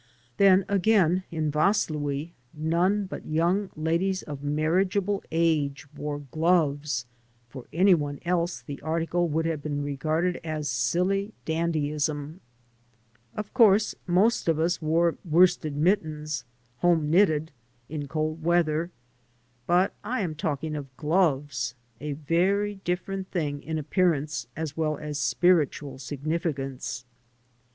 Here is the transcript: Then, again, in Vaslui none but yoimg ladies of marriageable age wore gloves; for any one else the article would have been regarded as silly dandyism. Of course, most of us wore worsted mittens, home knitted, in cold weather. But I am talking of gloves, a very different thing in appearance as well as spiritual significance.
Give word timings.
Then, 0.37 0.65
again, 0.67 1.25
in 1.29 1.51
Vaslui 1.51 2.31
none 2.55 3.05
but 3.05 3.23
yoimg 3.31 3.69
ladies 3.75 4.23
of 4.23 4.41
marriageable 4.41 5.21
age 5.29 5.85
wore 5.95 6.17
gloves; 6.17 7.05
for 7.49 7.67
any 7.71 7.93
one 7.93 8.19
else 8.25 8.63
the 8.63 8.81
article 8.81 9.27
would 9.27 9.45
have 9.45 9.61
been 9.61 9.83
regarded 9.83 10.41
as 10.43 10.67
silly 10.67 11.35
dandyism. 11.45 12.39
Of 13.35 13.53
course, 13.53 13.93
most 14.07 14.47
of 14.47 14.57
us 14.57 14.81
wore 14.81 15.17
worsted 15.23 15.75
mittens, 15.75 16.45
home 16.79 17.11
knitted, 17.11 17.51
in 17.87 18.07
cold 18.07 18.43
weather. 18.43 18.89
But 19.67 19.93
I 20.03 20.21
am 20.21 20.33
talking 20.33 20.75
of 20.75 20.97
gloves, 20.97 21.75
a 21.99 22.13
very 22.13 22.77
different 22.83 23.29
thing 23.29 23.61
in 23.61 23.77
appearance 23.77 24.47
as 24.55 24.75
well 24.75 24.97
as 24.97 25.19
spiritual 25.19 25.99
significance. 25.99 27.05